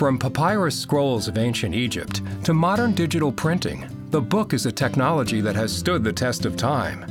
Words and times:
From 0.00 0.18
papyrus 0.18 0.80
scrolls 0.80 1.28
of 1.28 1.36
ancient 1.36 1.74
Egypt 1.74 2.22
to 2.44 2.54
modern 2.54 2.94
digital 2.94 3.30
printing, 3.30 3.86
the 4.08 4.22
book 4.22 4.54
is 4.54 4.64
a 4.64 4.72
technology 4.72 5.42
that 5.42 5.54
has 5.56 5.76
stood 5.76 6.02
the 6.02 6.10
test 6.10 6.46
of 6.46 6.56
time. 6.56 7.04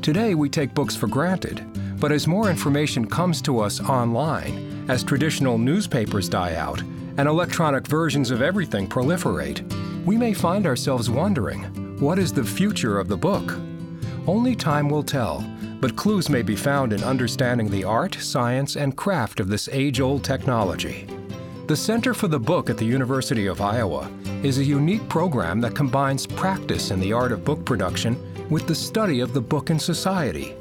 Today, 0.00 0.34
we 0.34 0.48
take 0.48 0.72
books 0.72 0.96
for 0.96 1.06
granted, 1.06 1.62
but 2.00 2.10
as 2.10 2.26
more 2.26 2.48
information 2.48 3.06
comes 3.06 3.42
to 3.42 3.60
us 3.60 3.82
online, 3.82 4.86
as 4.88 5.04
traditional 5.04 5.58
newspapers 5.58 6.30
die 6.30 6.54
out, 6.54 6.80
and 7.18 7.28
electronic 7.28 7.86
versions 7.86 8.30
of 8.30 8.40
everything 8.40 8.88
proliferate, 8.88 9.60
we 10.06 10.16
may 10.16 10.32
find 10.32 10.66
ourselves 10.66 11.10
wondering 11.10 11.64
what 12.00 12.18
is 12.18 12.32
the 12.32 12.42
future 12.42 12.98
of 12.98 13.08
the 13.08 13.18
book? 13.18 13.58
Only 14.26 14.56
time 14.56 14.88
will 14.88 15.02
tell, 15.02 15.44
but 15.78 15.94
clues 15.94 16.30
may 16.30 16.40
be 16.40 16.56
found 16.56 16.94
in 16.94 17.04
understanding 17.04 17.68
the 17.68 17.84
art, 17.84 18.14
science, 18.14 18.76
and 18.76 18.96
craft 18.96 19.40
of 19.40 19.48
this 19.48 19.68
age 19.70 20.00
old 20.00 20.24
technology. 20.24 21.06
The 21.70 21.76
Center 21.76 22.14
for 22.14 22.26
the 22.26 22.40
Book 22.40 22.68
at 22.68 22.78
the 22.78 22.84
University 22.84 23.46
of 23.46 23.60
Iowa 23.60 24.10
is 24.42 24.58
a 24.58 24.64
unique 24.64 25.08
program 25.08 25.60
that 25.60 25.72
combines 25.72 26.26
practice 26.26 26.90
in 26.90 26.98
the 26.98 27.12
art 27.12 27.30
of 27.30 27.44
book 27.44 27.64
production 27.64 28.18
with 28.50 28.66
the 28.66 28.74
study 28.74 29.20
of 29.20 29.32
the 29.32 29.40
book 29.40 29.70
in 29.70 29.78
society. 29.78 30.56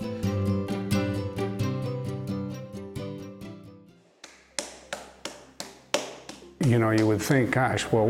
You 6.63 6.77
know, 6.77 6.91
you 6.91 7.07
would 7.07 7.23
think, 7.23 7.49
gosh, 7.49 7.91
well, 7.91 8.09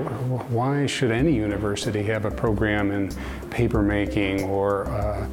why 0.50 0.86
should 0.86 1.12
any 1.12 1.34
university 1.34 2.04
have 2.04 2.26
a 2.26 2.32
program 2.32 2.92
in 2.92 3.16
paper 3.50 3.82
making 3.82 4.44
or 4.44 4.90
uh, 4.90 5.26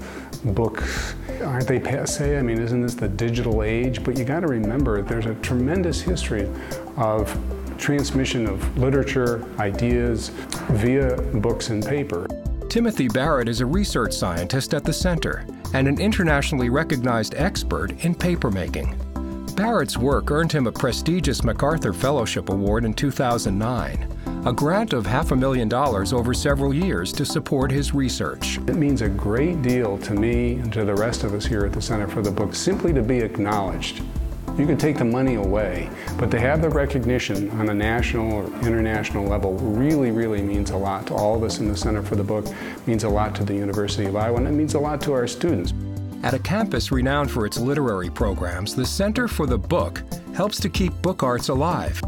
books? 0.44 1.16
Aren't 1.42 1.66
they 1.66 1.80
passe? 1.80 2.38
I 2.38 2.42
mean, 2.42 2.60
isn't 2.60 2.80
this 2.80 2.94
the 2.94 3.08
digital 3.08 3.64
age? 3.64 4.04
But 4.04 4.16
you 4.16 4.24
got 4.24 4.40
to 4.40 4.46
remember, 4.46 5.02
there's 5.02 5.26
a 5.26 5.34
tremendous 5.36 6.00
history 6.00 6.48
of 6.96 7.36
transmission 7.78 8.46
of 8.46 8.78
literature, 8.78 9.44
ideas 9.58 10.30
via 10.70 11.16
books 11.34 11.68
and 11.68 11.84
paper. 11.84 12.26
Timothy 12.68 13.08
Barrett 13.08 13.48
is 13.48 13.60
a 13.60 13.66
research 13.66 14.12
scientist 14.12 14.74
at 14.74 14.84
the 14.84 14.92
center 14.92 15.46
and 15.72 15.88
an 15.88 16.00
internationally 16.00 16.68
recognized 16.68 17.34
expert 17.36 17.92
in 18.04 18.14
papermaking. 18.14 18.96
Barrett's 19.56 19.96
work 19.96 20.30
earned 20.30 20.52
him 20.52 20.66
a 20.66 20.72
prestigious 20.72 21.42
MacArthur 21.42 21.94
Fellowship 21.94 22.50
Award 22.50 22.84
in 22.84 22.92
2009, 22.92 24.42
a 24.44 24.52
grant 24.52 24.92
of 24.92 25.06
half 25.06 25.30
a 25.30 25.36
million 25.36 25.68
dollars 25.68 26.12
over 26.12 26.34
several 26.34 26.74
years 26.74 27.12
to 27.12 27.24
support 27.24 27.70
his 27.70 27.94
research. 27.94 28.58
It 28.68 28.76
means 28.76 29.00
a 29.00 29.08
great 29.08 29.62
deal 29.62 29.96
to 29.98 30.12
me 30.12 30.56
and 30.56 30.70
to 30.74 30.84
the 30.84 30.94
rest 30.94 31.24
of 31.24 31.32
us 31.32 31.46
here 31.46 31.64
at 31.64 31.72
the 31.72 31.80
Center 31.80 32.06
for 32.06 32.20
the 32.20 32.30
Book 32.30 32.54
simply 32.54 32.92
to 32.92 33.02
be 33.02 33.18
acknowledged. 33.20 34.02
You 34.56 34.64
can 34.64 34.78
take 34.78 34.96
the 34.96 35.04
money 35.04 35.34
away, 35.34 35.90
but 36.18 36.30
to 36.30 36.40
have 36.40 36.62
the 36.62 36.70
recognition 36.70 37.50
on 37.60 37.68
a 37.68 37.74
national 37.74 38.32
or 38.32 38.46
international 38.66 39.26
level 39.26 39.52
really, 39.54 40.10
really 40.10 40.40
means 40.40 40.70
a 40.70 40.76
lot 40.76 41.06
to 41.08 41.14
all 41.14 41.34
of 41.34 41.42
us 41.42 41.58
in 41.58 41.68
the 41.68 41.76
Center 41.76 42.02
for 42.02 42.16
the 42.16 42.24
Book, 42.24 42.46
means 42.86 43.04
a 43.04 43.08
lot 43.08 43.34
to 43.34 43.44
the 43.44 43.54
University 43.54 44.06
of 44.06 44.16
Iowa, 44.16 44.38
and 44.38 44.48
it 44.48 44.52
means 44.52 44.72
a 44.72 44.78
lot 44.78 45.02
to 45.02 45.12
our 45.12 45.26
students. 45.26 45.74
At 46.22 46.32
a 46.32 46.38
campus 46.38 46.90
renowned 46.90 47.30
for 47.30 47.44
its 47.44 47.58
literary 47.58 48.08
programs, 48.08 48.74
the 48.74 48.86
Center 48.86 49.28
for 49.28 49.46
the 49.46 49.58
Book 49.58 50.02
helps 50.34 50.58
to 50.60 50.70
keep 50.70 50.94
book 51.02 51.22
arts 51.22 51.50
alive. 51.50 52.02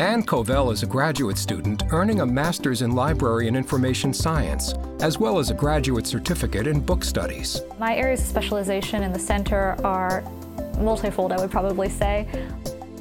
Ann 0.00 0.24
Covell 0.24 0.72
is 0.72 0.82
a 0.82 0.86
graduate 0.86 1.38
student 1.38 1.84
earning 1.90 2.20
a 2.20 2.26
master's 2.26 2.82
in 2.82 2.92
library 2.92 3.46
and 3.46 3.56
information 3.56 4.12
science, 4.12 4.74
as 5.00 5.18
well 5.18 5.38
as 5.38 5.50
a 5.50 5.54
graduate 5.54 6.08
certificate 6.08 6.66
in 6.66 6.80
book 6.80 7.04
studies. 7.04 7.62
My 7.78 7.96
areas 7.96 8.20
of 8.20 8.26
specialization 8.26 9.04
in 9.04 9.12
the 9.12 9.18
center 9.18 9.76
are 9.84 10.24
multifold, 10.80 11.32
I 11.32 11.36
would 11.38 11.50
probably 11.50 11.88
say. 11.88 12.28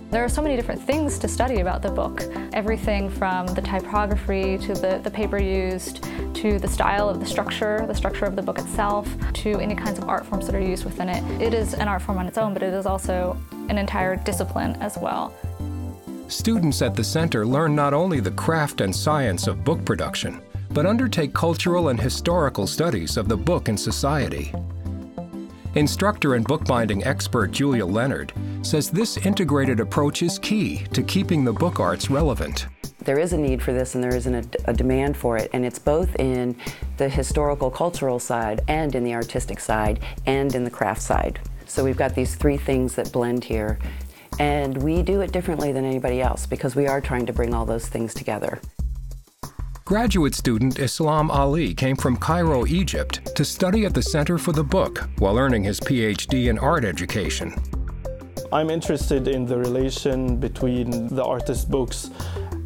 There 0.10 0.24
are 0.24 0.30
so 0.30 0.42
many 0.42 0.56
different 0.56 0.82
things 0.82 1.20
to 1.20 1.28
study 1.28 1.60
about 1.60 1.82
the 1.82 1.92
book. 1.92 2.24
Everything 2.54 3.10
from 3.10 3.46
the 3.48 3.62
typography 3.62 4.58
to 4.60 4.74
the, 4.74 5.02
the 5.04 5.12
paper 5.12 5.38
used 5.38 6.04
to 6.36 6.60
the 6.60 6.68
style 6.68 7.10
of 7.10 7.20
the 7.20 7.26
structure, 7.26 7.86
the 7.86 7.94
structure 7.94 8.24
of 8.24 8.38
the 8.38 8.42
book 8.42 8.58
itself, 8.58 9.10
to 9.34 9.60
any 9.60 9.76
kinds 9.76 10.00
of 10.00 10.08
art 10.08 10.26
forms 10.26 10.46
that 10.46 10.56
are 10.56 10.62
used 10.62 10.86
within 10.86 11.10
it. 11.10 11.42
It 11.42 11.54
is 11.54 11.74
an 11.74 11.90
art 11.90 12.02
form 12.02 12.20
on 12.20 12.26
its 12.26 12.38
own, 12.38 12.54
but 12.54 12.64
it 12.64 12.74
is 12.74 12.86
also 12.86 13.38
an 13.68 13.78
entire 13.78 14.16
discipline 14.16 14.78
as 14.78 14.98
well. 14.98 15.36
Students 16.30 16.82
at 16.82 16.96
the 16.96 17.04
center 17.04 17.46
learn 17.46 17.76
not 17.76 17.94
only 17.94 18.22
the 18.22 18.32
craft 18.32 18.80
and 18.80 18.96
science 18.96 19.46
of 19.48 19.66
book 19.66 19.84
production, 19.84 20.42
but 20.70 20.86
undertake 20.86 21.34
cultural 21.34 21.90
and 21.90 22.00
historical 22.00 22.66
studies 22.66 23.18
of 23.18 23.28
the 23.28 23.38
book 23.38 23.68
and 23.68 23.80
society. 23.80 24.54
Instructor 25.78 26.34
and 26.34 26.44
bookbinding 26.44 27.04
expert 27.04 27.52
Julia 27.52 27.86
Leonard 27.86 28.34
says 28.64 28.90
this 28.90 29.18
integrated 29.18 29.80
approach 29.80 30.24
is 30.24 30.40
key 30.40 30.80
to 30.92 31.04
keeping 31.04 31.46
the 31.46 31.54
book 31.54 31.80
arts 31.80 32.10
relevant. 32.10 32.66
There 33.04 33.20
is 33.20 33.32
a 33.32 33.38
need 33.38 33.62
for 33.62 33.74
this 33.74 33.94
and 33.94 34.04
there 34.04 34.16
is 34.16 34.26
an, 34.26 34.50
a 34.66 34.74
demand 34.74 35.16
for 35.16 35.38
it, 35.38 35.52
and 35.54 35.64
it's 35.64 35.78
both 35.78 36.16
in 36.16 36.56
the 36.98 37.08
historical 37.08 37.70
cultural 37.70 38.18
side 38.18 38.62
and 38.68 38.96
in 38.96 39.04
the 39.04 39.14
artistic 39.14 39.60
side 39.60 40.00
and 40.26 40.56
in 40.56 40.64
the 40.64 40.72
craft 40.72 41.04
side. 41.04 41.40
So 41.68 41.84
we've 41.84 41.96
got 41.96 42.16
these 42.16 42.34
three 42.34 42.58
things 42.58 42.96
that 42.96 43.12
blend 43.12 43.44
here, 43.44 43.78
and 44.40 44.82
we 44.82 45.04
do 45.04 45.22
it 45.22 45.32
differently 45.32 45.74
than 45.74 45.86
anybody 45.86 46.24
else 46.24 46.48
because 46.48 46.76
we 46.76 46.88
are 46.88 47.00
trying 47.00 47.28
to 47.28 47.34
bring 47.34 47.54
all 47.54 47.68
those 47.68 47.88
things 47.88 48.16
together. 48.16 48.60
Graduate 49.88 50.36
student 50.36 50.80
Islam 50.80 51.32
Ali 51.32 51.74
came 51.74 51.96
from 51.96 52.18
Cairo, 52.18 52.68
Egypt 52.68 53.34
to 53.38 53.46
study 53.46 53.86
at 53.86 53.94
the 53.94 54.02
Center 54.02 54.38
for 54.38 54.52
the 54.52 54.62
Book 54.62 55.08
while 55.20 55.38
earning 55.38 55.64
his 55.64 55.80
PhD 55.80 56.50
in 56.50 56.60
art 56.60 56.84
education. 56.84 57.56
I'm 58.52 58.70
interested 58.70 59.30
in 59.30 59.46
the 59.46 59.58
relation 59.58 60.36
between 60.36 61.08
the 61.08 61.24
artist's 61.24 61.64
books 61.64 62.10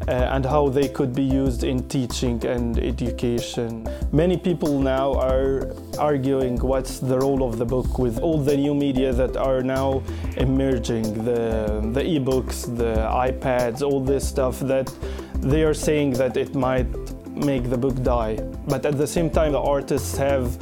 uh, 0.08 0.10
and 0.10 0.44
how 0.44 0.68
they 0.68 0.88
could 0.88 1.14
be 1.14 1.22
used 1.22 1.62
in 1.62 1.88
teaching 1.88 2.44
and 2.44 2.76
education. 2.80 3.88
Many 4.10 4.36
people 4.36 4.80
now 4.80 5.12
are 5.12 5.76
arguing 6.00 6.58
what's 6.58 6.98
the 6.98 7.20
role 7.20 7.44
of 7.48 7.56
the 7.56 7.64
book 7.64 8.00
with 8.00 8.18
all 8.18 8.38
the 8.38 8.56
new 8.56 8.74
media 8.74 9.12
that 9.12 9.36
are 9.36 9.62
now 9.62 10.02
emerging, 10.38 11.24
the, 11.24 11.88
the 11.92 12.04
e-books, 12.04 12.62
the 12.62 12.96
iPads, 13.30 13.80
all 13.80 14.00
this 14.00 14.28
stuff 14.28 14.58
that 14.58 14.92
they 15.42 15.64
are 15.64 15.74
saying 15.74 16.12
that 16.12 16.36
it 16.36 16.54
might 16.54 16.86
make 17.34 17.70
the 17.70 17.78
book 17.78 18.02
die. 18.02 18.36
But 18.68 18.86
at 18.86 18.98
the 18.98 19.06
same 19.06 19.30
time, 19.30 19.52
the 19.52 19.60
artists 19.60 20.16
have 20.16 20.58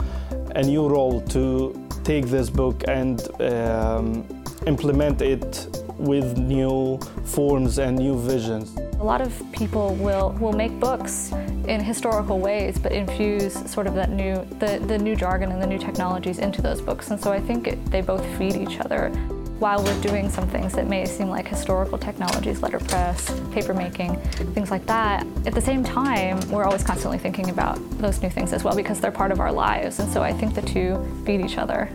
a 0.57 0.63
new 0.63 0.89
role 0.89 1.21
to 1.29 1.75
take 2.05 2.27
this 2.27 2.51
book 2.51 2.85
and 2.89 3.21
um, 3.41 4.27
implement 4.67 5.23
it 5.23 5.69
with 5.99 6.39
new 6.39 6.99
forms 7.25 7.79
and 7.79 7.97
new 7.99 8.19
visions. 8.19 8.77
A 9.01 9.05
lot 9.05 9.21
of 9.21 9.43
people 9.53 9.95
will, 9.97 10.31
will 10.41 10.53
make 10.53 10.79
books 10.81 11.33
in 11.69 11.81
historical 11.81 12.39
ways, 12.39 12.79
but 12.79 12.93
infuse 12.93 13.55
sort 13.71 13.87
of 13.87 13.95
that 13.95 14.11
new, 14.11 14.35
the, 14.59 14.83
the 14.87 14.99
new 14.99 15.15
jargon 15.15 15.53
and 15.53 15.63
the 15.63 15.67
new 15.67 15.79
technologies 15.79 16.39
into 16.39 16.63
those 16.63 16.81
books. 16.81 17.11
And 17.11 17.21
so 17.21 17.33
I 17.33 17.41
think 17.41 17.67
it, 17.67 17.85
they 17.87 18.01
both 18.01 18.25
feed 18.37 18.57
each 18.57 18.81
other 18.81 19.13
while 19.61 19.85
we're 19.85 20.01
doing 20.01 20.31
some 20.31 20.49
things 20.49 20.73
that 20.73 20.89
may 20.89 21.05
seem 21.05 21.29
like 21.29 21.47
historical 21.47 21.99
technologies, 21.99 22.63
letterpress, 22.63 23.31
papermaking, 23.53 24.19
things 24.55 24.71
like 24.71 24.87
that. 24.87 25.27
At 25.45 25.55
the 25.55 25.61
same 25.61 25.85
time, 25.85 26.41
we're 26.51 26.65
always 26.65 26.83
constantly 26.83 27.19
thinking 27.19 27.51
about 27.51 27.79
those 27.99 28.23
new 28.23 28.31
things 28.31 28.55
as 28.55 28.65
well 28.65 28.75
because 28.75 29.01
they're 29.01 29.13
part 29.13 29.33
of 29.33 29.39
our 29.39 29.53
lives. 29.53 29.99
And 29.99 30.11
so 30.11 30.23
I 30.23 30.33
think 30.33 30.55
the 30.55 30.63
two 30.63 31.07
feed 31.27 31.43
each 31.43 31.59
other. 31.59 31.91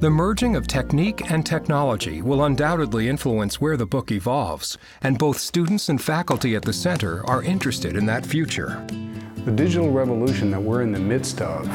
The 0.00 0.10
merging 0.10 0.56
of 0.56 0.66
technique 0.66 1.30
and 1.30 1.46
technology 1.46 2.20
will 2.20 2.44
undoubtedly 2.44 3.08
influence 3.08 3.62
where 3.62 3.78
the 3.78 3.86
book 3.86 4.12
evolves, 4.12 4.76
and 5.00 5.18
both 5.18 5.38
students 5.38 5.88
and 5.88 6.02
faculty 6.02 6.54
at 6.54 6.62
the 6.62 6.74
center 6.74 7.24
are 7.26 7.42
interested 7.42 7.96
in 7.96 8.04
that 8.06 8.26
future. 8.26 8.84
The 9.46 9.52
digital 9.52 9.90
revolution 9.90 10.50
that 10.50 10.60
we're 10.60 10.82
in 10.82 10.92
the 10.92 10.98
midst 10.98 11.40
of 11.40 11.66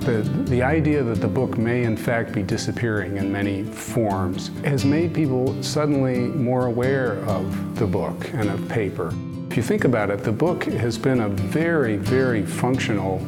the, 0.00 0.22
the 0.46 0.62
idea 0.62 1.02
that 1.02 1.20
the 1.20 1.28
book 1.28 1.58
may 1.58 1.84
in 1.84 1.96
fact 1.96 2.32
be 2.32 2.42
disappearing 2.42 3.16
in 3.16 3.30
many 3.32 3.64
forms 3.64 4.50
has 4.64 4.84
made 4.84 5.14
people 5.14 5.60
suddenly 5.62 6.18
more 6.18 6.66
aware 6.66 7.18
of 7.24 7.78
the 7.78 7.86
book 7.86 8.32
and 8.34 8.48
of 8.48 8.68
paper. 8.68 9.12
If 9.50 9.56
you 9.56 9.62
think 9.62 9.84
about 9.84 10.10
it, 10.10 10.24
the 10.24 10.32
book 10.32 10.64
has 10.64 10.98
been 10.98 11.20
a 11.20 11.28
very, 11.28 11.96
very 11.96 12.44
functional, 12.44 13.18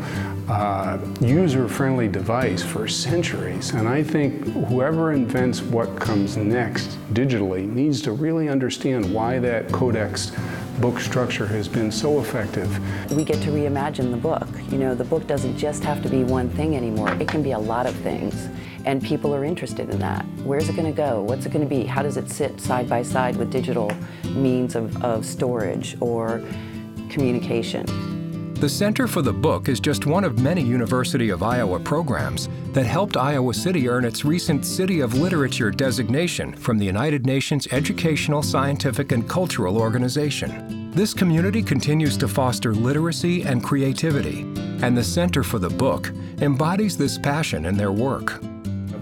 uh, 0.50 0.98
user-friendly 1.20 2.08
device 2.08 2.62
for 2.62 2.88
centuries. 2.88 3.70
And 3.70 3.88
I 3.88 4.02
think 4.02 4.44
whoever 4.66 5.12
invents 5.12 5.62
what 5.62 5.94
comes 6.00 6.36
next 6.36 6.98
digitally 7.14 7.68
needs 7.68 8.02
to 8.02 8.12
really 8.12 8.48
understand 8.48 9.14
why 9.14 9.38
that 9.38 9.70
codex 9.70 10.32
book 10.80 10.98
structure 10.98 11.46
has 11.46 11.68
been 11.68 11.92
so 11.92 12.20
effective. 12.20 12.68
We 13.12 13.22
get 13.22 13.40
to 13.42 13.50
reimagine 13.50 14.10
the 14.10 14.16
book. 14.16 14.48
You 14.70 14.78
know, 14.78 14.94
the 14.94 15.04
book 15.04 15.26
doesn't 15.28 15.56
just 15.56 15.84
have 15.84 16.02
to 16.02 16.08
be 16.08 16.24
one 16.24 16.48
thing 16.50 16.74
anymore. 16.74 17.12
It 17.20 17.28
can 17.28 17.44
be 17.44 17.52
a 17.52 17.58
lot 17.58 17.86
of 17.86 17.94
things. 17.96 18.48
And 18.86 19.00
people 19.04 19.32
are 19.32 19.44
interested 19.44 19.88
in 19.90 20.00
that. 20.00 20.24
Where's 20.42 20.68
it 20.68 20.74
going 20.74 20.92
to 20.92 20.96
go? 20.96 21.22
What's 21.22 21.46
it 21.46 21.52
going 21.52 21.68
to 21.68 21.68
be? 21.68 21.84
How 21.84 22.02
does 22.02 22.16
it 22.16 22.28
sit 22.28 22.60
side 22.60 22.88
by 22.88 23.02
side 23.02 23.36
with 23.36 23.52
digital 23.52 23.92
means 24.24 24.74
of, 24.74 25.04
of 25.04 25.24
storage 25.24 25.96
or 26.00 26.42
communication? 27.08 28.09
The 28.60 28.68
Center 28.68 29.08
for 29.08 29.22
the 29.22 29.32
Book 29.32 29.70
is 29.70 29.80
just 29.80 30.04
one 30.04 30.22
of 30.22 30.40
many 30.40 30.60
University 30.60 31.30
of 31.30 31.42
Iowa 31.42 31.80
programs 31.80 32.50
that 32.74 32.84
helped 32.84 33.16
Iowa 33.16 33.54
City 33.54 33.88
earn 33.88 34.04
its 34.04 34.22
recent 34.22 34.66
City 34.66 35.00
of 35.00 35.14
Literature 35.14 35.70
designation 35.70 36.54
from 36.54 36.76
the 36.76 36.84
United 36.84 37.24
Nations 37.24 37.66
Educational, 37.72 38.42
Scientific, 38.42 39.12
and 39.12 39.26
Cultural 39.26 39.78
Organization. 39.78 40.90
This 40.90 41.14
community 41.14 41.62
continues 41.62 42.18
to 42.18 42.28
foster 42.28 42.74
literacy 42.74 43.44
and 43.44 43.64
creativity, 43.64 44.42
and 44.82 44.94
the 44.94 45.04
Center 45.04 45.42
for 45.42 45.58
the 45.58 45.70
Book 45.70 46.12
embodies 46.42 46.98
this 46.98 47.16
passion 47.16 47.64
in 47.64 47.78
their 47.78 47.92
work. 47.92 48.42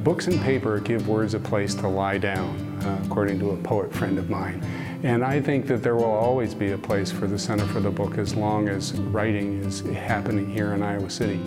Books 0.04 0.28
and 0.28 0.40
paper 0.43 0.78
give 0.78 1.08
words 1.08 1.34
a 1.34 1.40
place 1.40 1.75
to 1.75 1.88
lie 1.88 2.19
down, 2.19 2.56
uh, 2.84 3.02
according 3.06 3.40
to 3.40 3.50
a 3.50 3.56
poet 3.56 3.93
friend 3.93 4.19
of 4.19 4.31
mine. 4.31 4.62
And 5.05 5.25
I 5.25 5.41
think 5.41 5.69
that 5.69 5.83
there 5.85 5.95
will 5.95 6.05
always 6.05 6.55
be 6.55 6.73
a 6.73 6.79
place 6.79 7.12
for 7.12 7.29
the 7.29 7.39
Center 7.39 7.65
for 7.67 7.79
the 7.79 7.91
Book 7.91 8.19
as 8.19 8.35
long 8.35 8.69
as 8.69 8.93
writing 8.95 9.62
is 9.62 9.81
happening 9.81 10.50
here 10.50 10.73
in 10.73 10.83
Iowa 10.83 11.09
City. 11.09 11.41